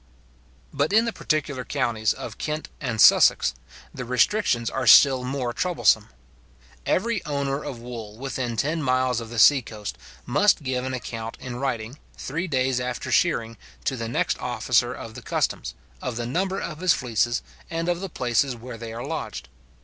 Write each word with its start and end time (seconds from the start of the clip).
But 0.73 0.91
in 0.93 1.05
the 1.05 1.13
particular 1.13 1.63
counties 1.63 2.11
of 2.11 2.39
Kent 2.39 2.69
and 2.79 2.99
Sussex, 2.99 3.53
the 3.93 4.03
restrictions 4.03 4.67
are 4.71 4.87
still 4.87 5.23
more 5.23 5.53
troublesome. 5.53 6.09
Every 6.87 7.23
owner 7.23 7.63
of 7.63 7.77
wool 7.77 8.17
within 8.17 8.57
ten 8.57 8.81
miles 8.81 9.19
of 9.19 9.29
the 9.29 9.37
sea 9.37 9.61
coast 9.61 9.99
must 10.25 10.63
give 10.63 10.85
an 10.85 10.95
account 10.95 11.37
in 11.39 11.57
writing, 11.57 11.99
three 12.17 12.47
days 12.47 12.79
after 12.79 13.11
shearing, 13.11 13.57
to 13.85 13.95
the 13.95 14.09
next 14.09 14.39
officer 14.39 14.91
of 14.91 15.13
the 15.13 15.21
customs, 15.21 15.75
of 16.01 16.15
the 16.15 16.25
number 16.25 16.59
of 16.59 16.79
his 16.79 16.93
fleeces, 16.93 17.43
and 17.69 17.87
of 17.87 17.99
the 17.99 18.09
places 18.09 18.55
where 18.55 18.79
they 18.79 18.91
are 18.93 19.05
lodged. 19.05 19.49